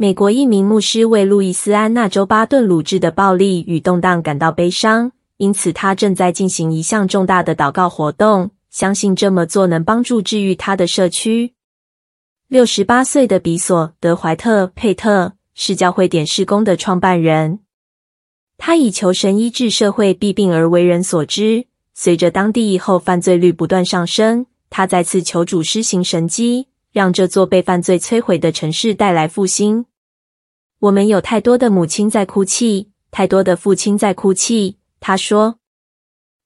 [0.00, 11.54] 美国一名牧师为路易斯安那州巴顿鲁治的暴力与动荡感到悲伤，因此他正在进行一项重大的祷告活动，相信这么做能帮助治愈他的社区。
[12.46, 17.58] 六十八岁的比索·德怀特·佩特是教会点事工的创办人，
[18.56, 21.66] 他以求神医治社会弊病而为人所知。
[21.92, 29.86] 随着当地以后犯罪率不断上升，他再次求主施行神迹，让这座被犯罪摧毁的城市带来复兴。
[30.80, 34.76] 我们有太多的母亲在哭泣，太多的父亲在哭泣。
[35.00, 35.58] 他说：“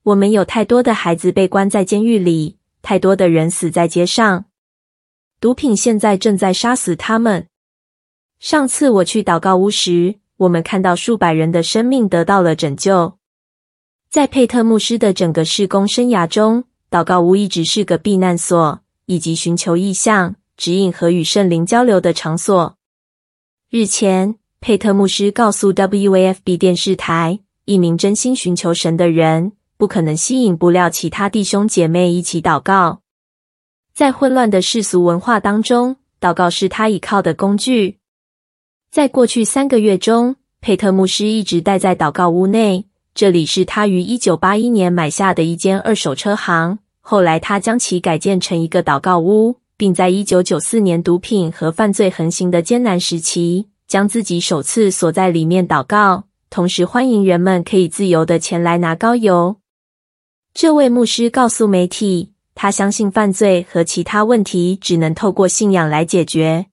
[0.05, 4.47] 我们有太多的孩子被关在监狱里，太多的人死在街上。
[5.39, 7.47] 毒品现在正在杀死他们。”
[8.41, 13.19] 上次我去祷告屋时，我们看到数百人的生命得到了拯救。
[14.09, 22.79] 在佩特牧师的整个事工生涯中，祷告屋一直是个避难所，以及寻求异象、指引和与圣灵交流的场所。
[23.75, 33.01] 日前，佩特牧师告诉 WAFB 电视台，一名真心寻求神的人，不可能吸引不了其他弟兄姐妹一起祷告。
[33.95, 37.97] 在混乱的世俗文化当中，祷告是他依靠的工具。
[38.91, 46.79] 在过去三个月中，佩特牧师一直待在祷告屋内，这里是他于一九八一年买下的一间二手车行。
[47.01, 49.62] 后来，他将其改建成一个祷告屋。
[49.83, 59.57] 并在一九九四年毒品和犯罪横行的艰难时期，将自己首次锁在里面祷告，同时欢迎人们可以自由的前来拿膏油。
[60.55, 66.67] 这位牧师告诉媒体，他相信犯罪和其他问题只能透过信仰来解决。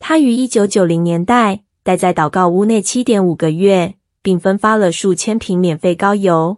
[0.00, 6.56] 他于一九九零年代待在祷告屋内七点五个月，并分发了数千瓶免费膏油。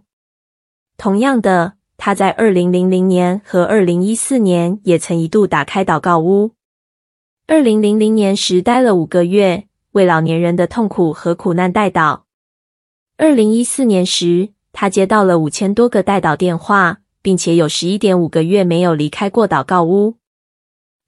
[0.97, 1.80] 同样的。
[2.03, 6.53] 他在二零零零年和二零一四年也曾一度打开祷告屋。
[7.47, 12.23] 二零零零年时待了五个月，为老年人的痛苦和苦难代祷。
[13.19, 20.15] 二零一四年时，他接到了五千多个代祷电话，并且有十一点五个月没有离开过祷告屋。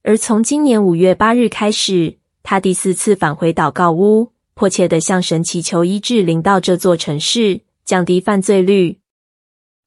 [0.03, 8.99] 而从今年五月八日开始，他第四次返回祷告屋，迫切地向神祈求医治临到这座城市，降低犯罪率。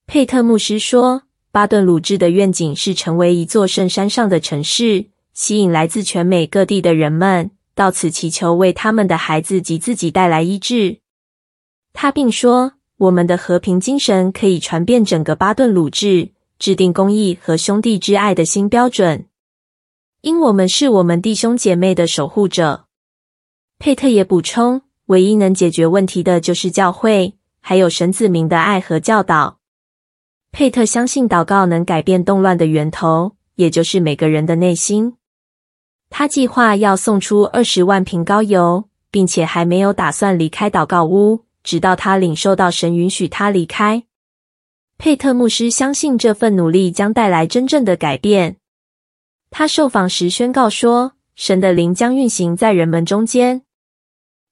[0.08, 11.00] 佩特牧师说：“巴顿鲁治的愿景是成为一座圣山上的城市，吸引来自全美各地的人们到此祈求，为他们的孩子及自己带来医治。”
[11.92, 16.30] 他并说：“我们的和平精神可以传遍整个巴顿鲁治，
[16.60, 19.26] 制定公益和兄弟之爱的新标准，
[20.22, 22.86] 因我们是我们弟兄姐妹的守护者。”
[23.80, 29.58] 佩特也补充：“唯一能解决问题的就是教会，还有神子民的爱和教导。”
[30.58, 35.18] 佩特相信祷告能改变动乱的源头，也就是每个人的内心。
[36.10, 44.06] 他计划要送出二十万瓶膏油，并且还没有打算离开祷告屋，直到他领受到神允许他离开。
[44.98, 48.56] 佩特牧师相信这份努力将带来真正的改变。
[49.52, 53.64] 他受访时宣告说：“神的灵将运行在人们中间，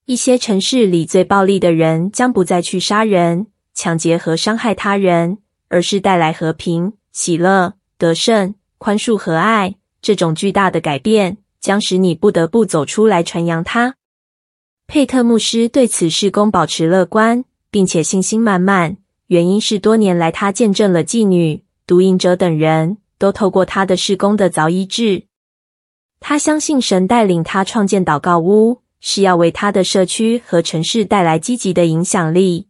[0.04, 5.38] 一些城市里最暴力的人将不再去杀人、抢劫和伤害他人。”
[5.74, 9.74] 而是带来和平、喜乐、得胜、宽恕和爱。
[10.00, 13.96] 这种巨大的改变将使你不得不走出来传扬它。
[14.86, 18.98] 佩特牧师对此事工保持乐观，并且信心满满。
[19.26, 25.24] 原因是多年来他见证了妓女、毒瘾者等人都透过他的事工的凿医治。
[26.20, 32.68] 他相信神带领他创建祷告屋，是要为他的社区和城市带来积极的影响力。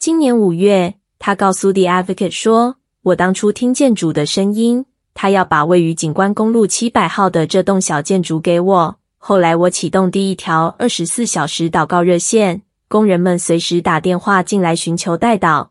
[0.00, 0.96] 今年五月。
[1.22, 8.96] 他告诉 The Advocate 说：“我当初听见主的声音，他要把位于景观公路七百号的这栋小建筑给我。
[9.18, 15.68] 后来我启动第一条二十四小时祷告热线，工人们随时打电话进来寻求代祷。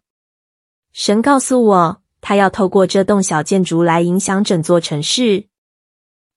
[0.93, 5.45] 神告诉我，他要透过这栋小建筑来影响整座城市。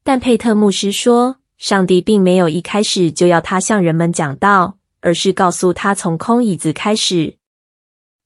[0.02, 7.36] 但佩特牧师说，上帝并没有一开始就要他向人们讲道，而是告诉他从空椅子开始。”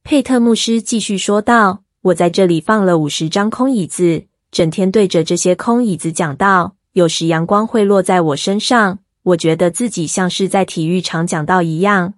[0.08, 6.76] 佩特牧师继续说道：“我在这里放了五十张空椅子，整天对着这些空椅子讲道。
[6.92, 12.14] 有时阳光会落在我身上，我觉得自己像是在体育场讲道一样。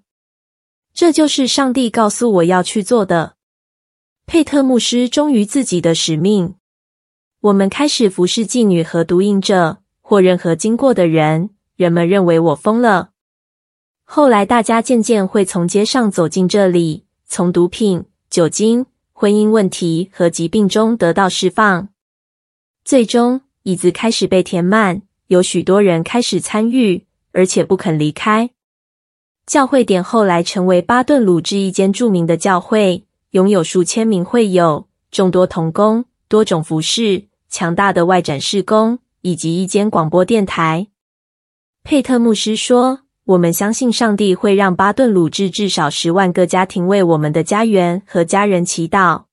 [0.92, 3.36] 这就是上帝告诉我要去做的。”
[4.28, 6.56] 佩特牧师忠于自己的使命。
[7.40, 11.48] 我们开始服侍妓女和毒瘾者，或任何经过的人。
[11.76, 13.12] 人们认为我疯了。
[14.04, 17.04] 后来大家渐渐会从街上走进这里。
[17.28, 21.88] 从毒品、酒精、婚姻问题和疾病中得到释放，
[22.84, 28.50] 最终椅子开始被填满，有许多人开始参与，而且不肯离开。
[29.46, 40.88] 教会点后来成为巴顿鲁治一间著名的教会，拥有数千名会友、众多童工、多种服饰、强大的外展事工，以及一间广播电台。
[41.82, 49.24] 佩特牧师说：“我们相信上帝会让巴顿鲁治至少十万个家庭为我们的家园和家人祈祷。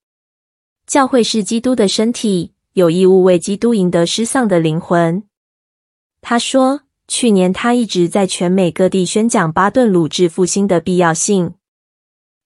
[0.85, 5.23] 教会是基督的身体，有义务为基督赢得失丧的灵魂。”
[6.21, 6.81] 他说。
[7.07, 11.53] 去年，他一直在全美各地宣讲巴顿鲁治复兴的必要性，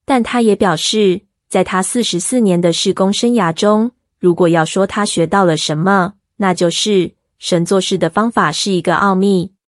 [0.03, 9.53] 但他也表示，在他四十四年的事工生涯中，如果要说他学到了什么，那就是神做事的方法是一个奥秘。